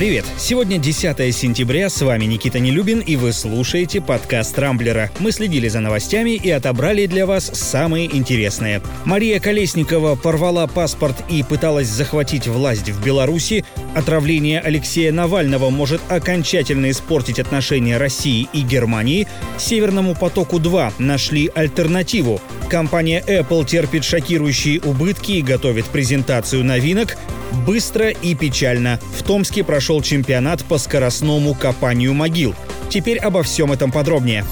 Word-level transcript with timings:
Привет! 0.00 0.24
Сегодня 0.38 0.78
10 0.78 1.36
сентября, 1.36 1.90
с 1.90 2.00
вами 2.00 2.24
Никита 2.24 2.58
Нелюбин, 2.58 3.00
и 3.00 3.16
вы 3.16 3.34
слушаете 3.34 4.00
подкаст 4.00 4.58
«Рамблера». 4.58 5.10
Мы 5.18 5.30
следили 5.30 5.68
за 5.68 5.80
новостями 5.80 6.30
и 6.30 6.48
отобрали 6.48 7.04
для 7.04 7.26
вас 7.26 7.50
самые 7.52 8.06
интересные. 8.16 8.80
Мария 9.04 9.38
Колесникова 9.40 10.16
порвала 10.16 10.66
паспорт 10.66 11.22
и 11.28 11.42
пыталась 11.42 11.88
захватить 11.88 12.46
власть 12.46 12.88
в 12.88 13.04
Беларуси. 13.04 13.62
Отравление 13.94 14.60
Алексея 14.60 15.12
Навального 15.12 15.68
может 15.68 16.00
окончательно 16.08 16.90
испортить 16.90 17.38
отношения 17.38 17.98
России 17.98 18.48
и 18.54 18.62
Германии. 18.62 19.28
Северному 19.58 20.14
потоку-2 20.14 20.94
нашли 20.96 21.50
альтернативу. 21.54 22.40
Компания 22.70 23.22
Apple 23.26 23.66
терпит 23.66 24.04
шокирующие 24.04 24.80
убытки 24.80 25.32
и 25.32 25.42
готовит 25.42 25.84
презентацию 25.84 26.64
новинок. 26.64 27.18
Быстро 27.66 28.10
и 28.10 28.34
печально. 28.34 28.98
В 29.16 29.22
Томске 29.22 29.64
прошел 29.64 30.02
чемпионат 30.02 30.64
по 30.64 30.78
скоростному 30.78 31.54
копанию 31.54 32.14
могил. 32.14 32.54
Теперь 32.88 33.18
обо 33.18 33.42
всем 33.42 33.72
этом 33.72 33.92
подробнее. 33.92 34.44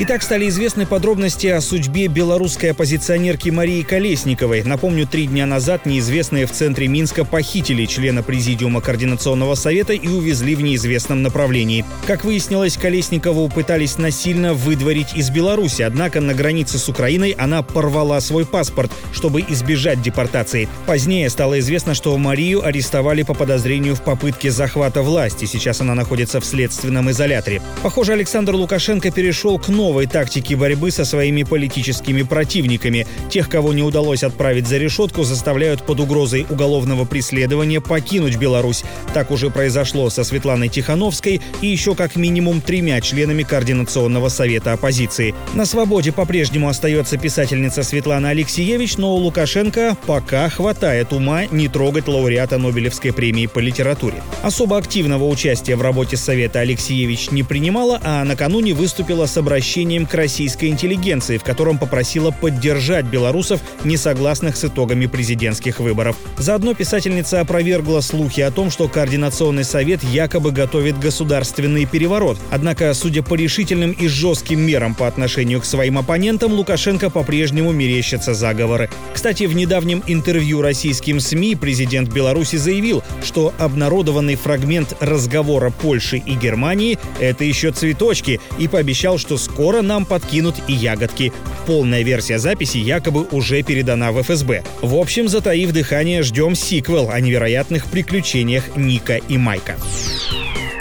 Итак, 0.00 0.22
стали 0.22 0.48
известны 0.48 0.86
подробности 0.86 1.48
о 1.48 1.60
судьбе 1.60 2.06
белорусской 2.06 2.70
оппозиционерки 2.70 3.50
Марии 3.50 3.82
Колесниковой. 3.82 4.62
Напомню, 4.62 5.08
три 5.08 5.26
дня 5.26 5.44
назад 5.44 5.86
неизвестные 5.86 6.46
в 6.46 6.52
центре 6.52 6.86
Минска 6.86 7.24
похитили 7.24 7.84
члена 7.84 8.22
Президиума 8.22 8.80
Координационного 8.80 9.56
совета 9.56 9.94
и 9.94 10.06
увезли 10.06 10.54
в 10.54 10.60
неизвестном 10.60 11.22
направлении. 11.22 11.84
Как 12.06 12.24
выяснилось, 12.24 12.76
Колесникову 12.76 13.48
пытались 13.48 13.98
насильно 13.98 14.54
выдворить 14.54 15.14
из 15.16 15.30
Беларуси, 15.30 15.82
однако 15.82 16.20
на 16.20 16.32
границе 16.32 16.78
с 16.78 16.88
Украиной 16.88 17.32
она 17.32 17.62
порвала 17.62 18.20
свой 18.20 18.46
паспорт, 18.46 18.92
чтобы 19.12 19.44
избежать 19.48 20.00
депортации. 20.00 20.68
Позднее 20.86 21.28
стало 21.28 21.58
известно, 21.58 21.94
что 21.94 22.16
Марию 22.16 22.64
арестовали 22.64 23.24
по 23.24 23.34
подозрению 23.34 23.96
в 23.96 24.02
попытке 24.02 24.52
захвата 24.52 25.02
власти. 25.02 25.44
Сейчас 25.46 25.80
она 25.80 25.96
находится 25.96 26.40
в 26.40 26.44
следственном 26.44 27.10
изоляторе. 27.10 27.60
Похоже, 27.82 28.12
Александр 28.12 28.54
Лукашенко 28.54 29.10
перешел 29.10 29.58
к 29.58 29.66
новому 29.66 29.87
новой 29.88 30.06
тактики 30.06 30.52
борьбы 30.52 30.90
со 30.90 31.06
своими 31.06 31.44
политическими 31.44 32.20
противниками. 32.20 33.06
Тех, 33.30 33.48
кого 33.48 33.72
не 33.72 33.82
удалось 33.82 34.22
отправить 34.22 34.66
за 34.66 34.76
решетку, 34.76 35.24
заставляют 35.24 35.82
под 35.82 36.00
угрозой 36.00 36.46
уголовного 36.50 37.06
преследования 37.06 37.80
покинуть 37.80 38.36
Беларусь. 38.36 38.84
Так 39.14 39.30
уже 39.30 39.48
произошло 39.48 40.10
со 40.10 40.24
Светланой 40.24 40.68
Тихановской 40.68 41.40
и 41.62 41.66
еще 41.66 41.94
как 41.94 42.16
минимум 42.16 42.60
тремя 42.60 43.00
членами 43.00 43.44
Координационного 43.44 44.28
совета 44.28 44.74
оппозиции. 44.74 45.34
На 45.54 45.64
свободе 45.64 46.12
по-прежнему 46.12 46.68
остается 46.68 47.16
писательница 47.16 47.82
Светлана 47.82 48.28
Алексеевич, 48.28 48.98
но 48.98 49.14
у 49.14 49.16
Лукашенко 49.16 49.96
пока 50.06 50.50
хватает 50.50 51.14
ума 51.14 51.46
не 51.46 51.68
трогать 51.68 52.08
лауреата 52.08 52.58
Нобелевской 52.58 53.14
премии 53.14 53.46
по 53.46 53.58
литературе. 53.58 54.22
Особо 54.42 54.76
активного 54.76 55.24
участия 55.24 55.76
в 55.76 55.82
работе 55.82 56.18
Совета 56.18 56.60
Алексеевич 56.60 57.30
не 57.30 57.42
принимала, 57.42 57.98
а 58.04 58.22
накануне 58.24 58.74
выступила 58.74 59.24
с 59.24 59.38
обращением 59.38 59.77
обращением 59.78 60.06
к 60.06 60.14
российской 60.14 60.66
интеллигенции, 60.70 61.38
в 61.38 61.44
котором 61.44 61.78
попросила 61.78 62.32
поддержать 62.32 63.06
белорусов, 63.06 63.60
не 63.84 63.96
согласных 63.96 64.56
с 64.56 64.64
итогами 64.64 65.06
президентских 65.06 65.78
выборов. 65.78 66.16
Заодно 66.36 66.74
писательница 66.74 67.40
опровергла 67.40 68.00
слухи 68.00 68.40
о 68.40 68.50
том, 68.50 68.72
что 68.72 68.88
Координационный 68.88 69.62
совет 69.62 70.02
якобы 70.02 70.50
готовит 70.50 70.98
государственный 70.98 71.86
переворот. 71.86 72.38
Однако, 72.50 72.92
судя 72.92 73.22
по 73.22 73.34
решительным 73.34 73.92
и 73.92 74.08
жестким 74.08 74.60
мерам 74.60 74.96
по 74.96 75.06
отношению 75.06 75.60
к 75.60 75.64
своим 75.64 75.98
оппонентам, 75.98 76.52
Лукашенко 76.52 77.08
по-прежнему 77.08 77.70
мерещатся 77.70 78.34
заговоры. 78.34 78.90
Кстати, 79.14 79.44
в 79.44 79.54
недавнем 79.54 80.02
интервью 80.08 80.60
российским 80.60 81.20
СМИ 81.20 81.54
президент 81.54 82.12
Беларуси 82.12 82.56
заявил, 82.56 83.04
что 83.22 83.54
обнародованный 83.58 84.34
фрагмент 84.34 84.96
разговора 84.98 85.70
Польши 85.70 86.16
и 86.16 86.34
Германии– 86.34 86.98
это 87.20 87.44
еще 87.44 87.70
цветочки, 87.70 88.40
и 88.58 88.66
пообещал, 88.66 89.18
что 89.18 89.36
скоро 89.36 89.57
Скоро 89.58 89.82
нам 89.82 90.06
подкинут 90.06 90.54
и 90.68 90.72
ягодки. 90.72 91.32
Полная 91.66 92.02
версия 92.02 92.38
записи 92.38 92.78
якобы 92.78 93.26
уже 93.32 93.64
передана 93.64 94.12
в 94.12 94.22
ФСБ. 94.22 94.62
В 94.82 94.94
общем, 94.94 95.26
затаив 95.26 95.72
дыхание, 95.72 96.22
ждем 96.22 96.54
сиквел 96.54 97.10
о 97.10 97.18
невероятных 97.18 97.86
приключениях 97.86 98.76
Ника 98.76 99.16
и 99.16 99.36
Майка. 99.36 99.74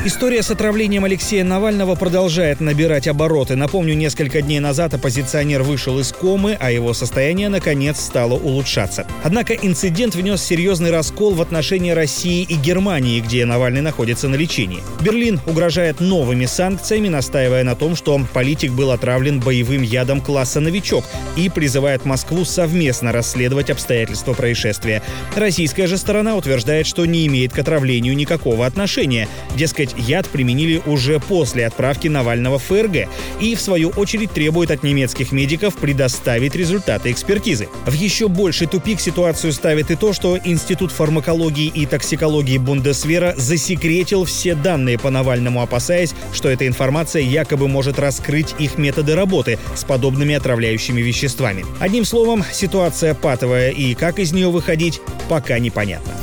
История 0.08 0.42
с 0.42 0.50
отравлением 0.50 1.04
Алексея 1.04 1.44
Навального 1.44 1.96
продолжает 1.96 2.62
набирать 2.62 3.10
обороты. 3.10 3.58
Напомню, 3.58 3.94
несколько 3.94 4.42
дней 4.42 4.62
назад 4.62 4.94
оппозиционер 4.94 5.64
вышел 5.64 6.00
из 6.00 6.14
комы, 6.14 6.56
а 6.62 6.72
его 6.72 6.94
состояние, 6.94 7.50
наконец, 7.50 8.00
стало 8.00 8.36
улучшаться. 8.36 9.06
Однако 9.22 9.54
инцидент 9.54 10.16
внес 10.16 10.42
серьезный 10.42 10.92
раскол 10.92 11.34
в 11.34 11.42
отношении 11.42 11.92
России 11.92 12.44
и 12.44 12.56
Германии, 12.56 13.20
где 13.20 13.44
Навальный 13.44 13.82
находится 13.82 14.30
на 14.30 14.36
лечении. 14.36 14.80
Берлин 15.02 15.42
угрожает 15.46 16.00
новыми 16.00 16.46
санкциями, 16.46 17.10
настаивая 17.10 17.66
на 17.66 17.76
том, 17.76 17.98
что 17.98 18.18
политик 18.34 18.72
был 18.72 18.92
отравлен 18.92 19.42
боевым 19.42 19.82
ядом 19.82 20.22
класса 20.22 20.62
«Новичок» 20.62 21.04
и 21.36 21.50
призывает 21.50 22.06
Москву 22.06 22.46
совместно 22.46 23.12
расследовать 23.12 23.70
обстоятельства 23.70 24.32
происшествия. 24.32 25.04
Российская 25.36 25.86
же 25.86 25.98
сторона 25.98 26.38
утверждает, 26.38 26.88
что 26.88 27.06
не 27.06 27.28
имеет 27.28 27.52
к 27.52 27.60
отравлению 27.60 28.16
никакого 28.16 28.66
отношения. 28.66 29.28
Дескать, 29.54 29.97
яд 29.98 30.28
применили 30.30 30.82
уже 30.86 31.20
после 31.20 31.66
отправки 31.66 32.08
Навального 32.08 32.60
в 32.60 32.64
ФРГ 32.64 33.08
и, 33.42 33.56
в 33.56 33.62
свою 33.62 33.90
очередь, 33.90 34.32
требует 34.32 34.72
от 34.72 34.84
немецких 34.84 35.32
медиков 35.32 35.76
предоставить 35.76 36.56
результаты 36.56 37.12
экспертизы. 37.12 37.68
В 37.86 37.94
еще 37.94 38.28
больший 38.28 38.68
тупик 38.68 39.00
ситуацию 39.00 39.54
ставит 39.54 39.92
и 39.92 39.96
то, 39.96 40.14
что 40.14 40.38
Институт 40.44 40.92
фармакологии 40.92 41.68
и 41.68 41.86
токсикологии 41.86 42.58
Бундесвера 42.58 43.34
засекретил 43.38 44.26
все 44.26 44.56
данные 44.56 44.98
по 45.00 45.10
Навальному, 45.10 45.62
опасаясь, 45.62 46.14
что 46.34 46.50
эта 46.50 46.68
информация 46.68 47.22
якобы 47.22 47.68
может 47.68 48.00
раскрыть 48.00 48.56
их 48.60 48.78
методы 48.78 49.16
работы 49.16 49.60
с 49.76 49.84
подобными 49.84 50.36
отравляющими 50.36 51.02
веществами. 51.02 51.66
Одним 51.80 52.06
словом, 52.06 52.44
ситуация 52.52 53.14
патовая, 53.14 53.70
и 53.70 53.94
как 53.94 54.20
из 54.20 54.32
нее 54.32 54.50
выходить, 54.50 55.02
пока 55.30 55.60
непонятно. 55.60 56.14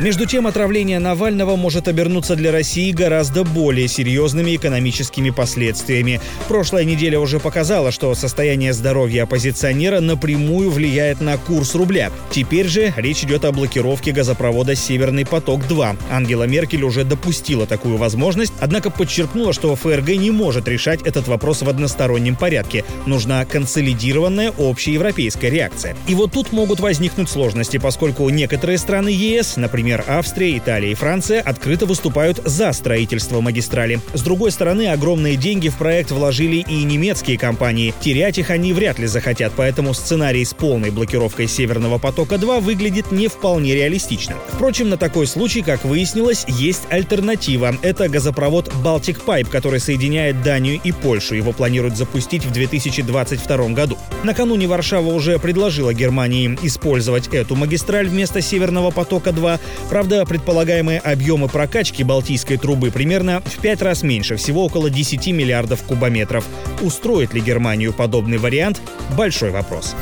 Между 0.00 0.24
тем, 0.24 0.46
отравление 0.46 0.98
Навального 0.98 1.56
может 1.56 1.86
обернуться 1.86 2.34
для 2.34 2.50
России 2.50 2.90
гораздо 2.90 3.44
более 3.44 3.86
серьезными 3.86 4.56
экономическими 4.56 5.28
последствиями. 5.28 6.22
Прошлая 6.48 6.84
неделя 6.84 7.20
уже 7.20 7.38
показала, 7.38 7.90
что 7.92 8.14
состояние 8.14 8.72
здоровья 8.72 9.24
оппозиционера 9.24 10.00
напрямую 10.00 10.70
влияет 10.70 11.20
на 11.20 11.36
курс 11.36 11.74
рубля. 11.74 12.10
Теперь 12.30 12.66
же 12.66 12.94
речь 12.96 13.24
идет 13.24 13.44
о 13.44 13.52
блокировке 13.52 14.12
газопровода 14.12 14.74
«Северный 14.74 15.26
поток-2». 15.26 15.98
Ангела 16.10 16.44
Меркель 16.44 16.84
уже 16.84 17.04
допустила 17.04 17.66
такую 17.66 17.98
возможность, 17.98 18.54
однако 18.58 18.88
подчеркнула, 18.88 19.52
что 19.52 19.76
ФРГ 19.76 20.08
не 20.16 20.30
может 20.30 20.66
решать 20.66 21.02
этот 21.02 21.28
вопрос 21.28 21.60
в 21.60 21.68
одностороннем 21.68 22.36
порядке. 22.36 22.86
Нужна 23.04 23.44
консолидированная 23.44 24.50
общеевропейская 24.56 25.50
реакция. 25.50 25.94
И 26.08 26.14
вот 26.14 26.32
тут 26.32 26.52
могут 26.52 26.80
возникнуть 26.80 27.28
сложности, 27.28 27.76
поскольку 27.76 28.26
некоторые 28.30 28.78
страны 28.78 29.10
ЕС, 29.10 29.58
например, 29.58 29.89
Например, 29.90 30.04
Австрия, 30.18 30.56
Италия 30.56 30.92
и 30.92 30.94
Франция 30.94 31.40
открыто 31.40 31.84
выступают 31.84 32.40
за 32.44 32.72
строительство 32.72 33.40
магистрали. 33.40 33.98
С 34.14 34.22
другой 34.22 34.52
стороны, 34.52 34.86
огромные 34.86 35.34
деньги 35.34 35.68
в 35.68 35.74
проект 35.74 36.12
вложили 36.12 36.58
и 36.58 36.84
немецкие 36.84 37.36
компании. 37.36 37.92
Терять 38.00 38.38
их 38.38 38.50
они 38.50 38.72
вряд 38.72 39.00
ли 39.00 39.08
захотят, 39.08 39.52
поэтому 39.56 39.92
сценарий 39.92 40.44
с 40.44 40.54
полной 40.54 40.90
блокировкой 40.90 41.48
Северного 41.48 41.98
потока-2 41.98 42.60
выглядит 42.60 43.10
не 43.10 43.26
вполне 43.26 43.74
реалистично. 43.74 44.36
Впрочем, 44.52 44.90
на 44.90 44.96
такой 44.96 45.26
случай, 45.26 45.62
как 45.62 45.84
выяснилось, 45.84 46.44
есть 46.46 46.82
альтернатива. 46.88 47.74
Это 47.82 48.08
газопровод 48.08 48.68
Baltic 48.84 49.24
Pipe, 49.26 49.50
который 49.50 49.80
соединяет 49.80 50.40
Данию 50.44 50.78
и 50.84 50.92
Польшу. 50.92 51.34
Его 51.34 51.50
планируют 51.50 51.96
запустить 51.96 52.44
в 52.44 52.52
2022 52.52 53.70
году. 53.70 53.98
Накануне 54.22 54.68
Варшава 54.68 55.08
уже 55.08 55.40
предложила 55.40 55.92
Германии 55.92 56.56
использовать 56.62 57.26
эту 57.34 57.56
магистраль 57.56 58.06
вместо 58.06 58.40
Северного 58.40 58.92
потока-2, 58.92 59.58
Правда, 59.88 60.24
предполагаемые 60.24 61.00
объемы 61.00 61.48
прокачки 61.48 62.04
Балтийской 62.04 62.56
трубы 62.56 62.90
примерно 62.90 63.40
в 63.44 63.58
пять 63.60 63.82
раз 63.82 64.02
меньше, 64.02 64.36
всего 64.36 64.64
около 64.64 64.90
10 64.90 65.26
миллиардов 65.28 65.82
кубометров. 65.82 66.44
Устроит 66.80 67.34
ли 67.34 67.40
Германию 67.40 67.92
подобный 67.92 68.38
вариант– 68.38 68.80
большой 69.16 69.50
вопрос. 69.50 69.94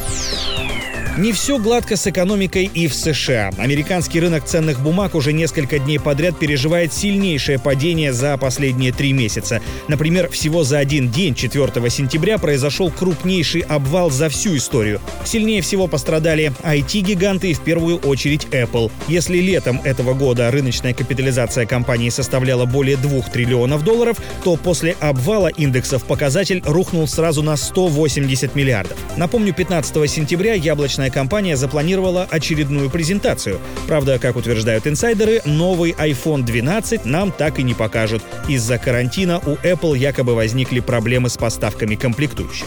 Не 1.19 1.33
все 1.33 1.59
гладко 1.59 1.97
с 1.97 2.07
экономикой 2.07 2.71
и 2.73 2.87
в 2.87 2.95
США. 2.95 3.51
Американский 3.59 4.21
рынок 4.21 4.45
ценных 4.45 4.79
бумаг 4.79 5.17
уже 5.17 5.33
несколько 5.33 5.81
дней 5.81 5.99
подряд 5.99 6.39
переживает 6.39 6.93
сильнейшее 6.93 7.59
падение 7.59 8.13
за 8.13 8.37
последние 8.37 8.93
три 8.93 9.13
месяца. 9.13 9.61
Например, 9.89 10.29
всего 10.31 10.63
за 10.63 10.79
один 10.79 11.11
день, 11.11 11.35
4 11.35 11.91
сентября, 11.91 12.39
произошел 12.39 12.89
крупнейший 12.93 13.63
обвал 13.63 14.13
за 14.13 14.29
всю 14.29 14.57
историю. 14.57 15.01
Сильнее 15.25 15.61
всего 15.61 15.89
пострадали 15.89 16.53
IT-гиганты 16.63 17.51
и 17.51 17.55
в 17.55 17.63
первую 17.63 17.99
очередь 17.99 18.47
Apple. 18.53 18.93
Если 19.09 19.39
летом 19.39 19.81
этого 19.83 20.15
года 20.15 20.53
рыночная 20.53 20.95
капитализация 20.95 21.67
компании 21.67 22.11
составляла 22.11 22.65
более 22.65 22.97
2 22.97 23.23
триллионов 23.23 23.83
долларов, 23.83 24.19
то 24.45 24.55
после 24.55 24.95
обвала 25.01 25.49
индексов 25.49 26.05
показатель 26.05 26.63
рухнул 26.65 27.09
сразу 27.09 27.43
на 27.43 27.57
180 27.57 28.55
миллиардов. 28.55 28.97
Напомню, 29.17 29.53
15 29.53 30.09
сентября 30.09 30.55
яблочная 30.55 31.08
данная 31.09 31.11
компания 31.11 31.57
запланировала 31.57 32.27
очередную 32.31 32.91
презентацию. 32.91 33.59
Правда, 33.87 34.19
как 34.19 34.37
утверждают 34.37 34.87
инсайдеры, 34.87 35.41
новый 35.45 35.93
iPhone 35.93 36.43
12 36.43 37.05
нам 37.07 37.33
так 37.33 37.59
и 37.59 37.63
не 37.63 37.75
покажут. 37.75 38.23
Из-за 38.49 38.79
карантина 38.79 39.39
у 39.39 39.57
Apple 39.65 39.97
якобы 39.97 40.35
возникли 40.35 40.81
проблемы 40.81 41.29
с 41.29 41.37
поставками 41.37 41.97
комплектующих. 41.97 42.67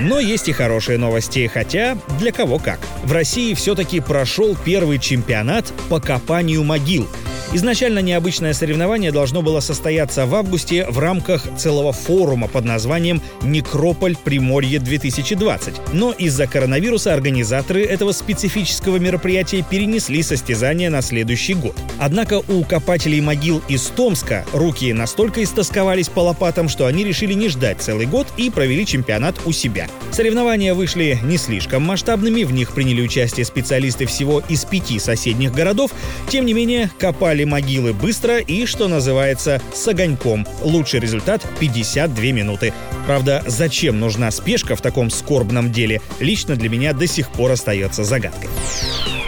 Но 0.00 0.20
есть 0.20 0.48
и 0.48 0.52
хорошие 0.52 0.98
новости, 0.98 1.50
хотя 1.52 1.96
для 2.18 2.32
кого 2.32 2.58
как. 2.58 2.78
В 3.04 3.12
России 3.12 3.54
все-таки 3.54 4.00
прошел 4.00 4.56
первый 4.64 4.98
чемпионат 4.98 5.72
по 5.88 6.00
копанию 6.00 6.64
могил— 6.64 7.08
Изначально 7.52 8.00
необычное 8.00 8.52
соревнование 8.52 9.12
должно 9.12 9.40
было 9.40 9.60
состояться 9.60 10.26
в 10.26 10.34
августе 10.34 10.84
в 10.88 10.98
рамках 10.98 11.46
целого 11.56 11.92
форума 11.92 12.48
под 12.48 12.64
названием 12.64 13.22
«Некрополь 13.42 14.16
Приморье-2020». 14.24 15.92
Но 15.92 16.12
из-за 16.12 16.46
коронавируса 16.46 17.14
организаторы 17.14 17.84
этого 17.84 18.12
специфического 18.12 18.96
мероприятия 18.96 19.64
перенесли 19.68 20.22
состязание 20.22 20.90
на 20.90 21.02
следующий 21.02 21.54
год. 21.54 21.76
Однако 21.98 22.42
у 22.48 22.64
копателей 22.64 23.20
могил 23.20 23.62
из 23.68 23.86
Томска 23.86 24.44
руки 24.52 24.92
настолько 24.92 25.42
истосковались 25.42 26.08
по 26.08 26.20
лопатам, 26.20 26.68
что 26.68 26.86
они 26.86 27.04
решили 27.04 27.32
не 27.32 27.48
ждать 27.48 27.80
целый 27.80 28.06
год 28.06 28.26
и 28.36 28.50
провели 28.50 28.84
чемпионат 28.84 29.36
у 29.44 29.52
себя. 29.52 29.86
Соревнования 30.10 30.74
вышли 30.74 31.18
не 31.22 31.36
слишком 31.36 31.82
масштабными, 31.82 32.44
в 32.44 32.52
них 32.52 32.72
приняли 32.72 33.02
участие 33.02 33.46
специалисты 33.46 34.06
всего 34.06 34.42
из 34.48 34.64
пяти 34.64 34.98
соседних 34.98 35.52
городов. 35.52 35.92
Тем 36.28 36.44
не 36.44 36.52
менее, 36.52 36.90
копали 36.98 37.35
копали 37.36 37.44
могилы 37.44 37.92
быстро 37.92 38.38
и, 38.38 38.66
что 38.66 38.88
называется, 38.88 39.60
с 39.74 39.86
огоньком. 39.88 40.46
Лучший 40.62 41.00
результат— 41.00 41.42
52 41.60 42.32
минуты. 42.32 42.72
Правда, 43.06 43.42
зачем 43.46 44.00
нужна 44.00 44.30
спешка 44.30 44.74
в 44.74 44.80
таком 44.80 45.10
скорбном 45.10 45.70
деле, 45.70 46.00
лично 46.20 46.56
для 46.56 46.68
меня 46.68 46.92
до 46.92 47.06
сих 47.06 47.30
пор 47.30 47.50
остается 47.52 48.04
загадкой. 48.04 48.48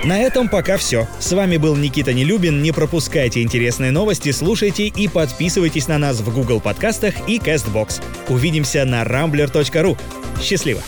На 0.05 0.20
этом 0.20 0.49
пока 0.49 0.76
все. 0.78 1.06
С 1.19 1.32
вами 1.32 1.58
был 1.58 1.76
Никита 1.76 2.14
Нелюбин. 2.14 2.62
Не 2.62 2.72
пропускайте 2.72 3.43
интересные 3.43 3.90
новости, 3.90 4.32
слушайте 4.32 4.87
и 4.87 5.08
подписывайтесь 5.08 5.88
на 5.88 5.99
нас 5.99 6.20
в 6.20 6.32
Google 6.32 6.60
подкастах 6.60 7.14
и 7.28 7.38
CastBox. 7.38 8.00
Увидимся 8.28 8.84
на 8.84 9.02
rambler.ru. 9.02 9.99
Счастливо! 10.40 10.81